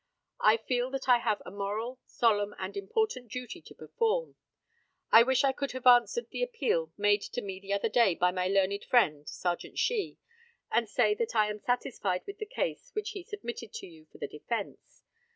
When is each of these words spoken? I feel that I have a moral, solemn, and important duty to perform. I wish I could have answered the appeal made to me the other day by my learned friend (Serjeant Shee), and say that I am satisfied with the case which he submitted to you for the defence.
I 0.39 0.57
feel 0.57 0.89
that 0.89 1.07
I 1.07 1.19
have 1.19 1.43
a 1.45 1.51
moral, 1.51 1.99
solemn, 2.07 2.55
and 2.57 2.75
important 2.75 3.27
duty 3.31 3.61
to 3.61 3.75
perform. 3.75 4.35
I 5.11 5.21
wish 5.21 5.43
I 5.43 5.51
could 5.51 5.73
have 5.73 5.85
answered 5.85 6.31
the 6.31 6.41
appeal 6.41 6.91
made 6.97 7.21
to 7.21 7.39
me 7.39 7.59
the 7.59 7.71
other 7.71 7.87
day 7.87 8.15
by 8.15 8.31
my 8.31 8.47
learned 8.47 8.83
friend 8.83 9.29
(Serjeant 9.29 9.77
Shee), 9.77 10.17
and 10.71 10.89
say 10.89 11.13
that 11.13 11.35
I 11.35 11.51
am 11.51 11.59
satisfied 11.59 12.23
with 12.25 12.39
the 12.39 12.47
case 12.47 12.89
which 12.93 13.11
he 13.11 13.21
submitted 13.21 13.73
to 13.73 13.85
you 13.85 14.07
for 14.11 14.17
the 14.17 14.27
defence. 14.27 15.03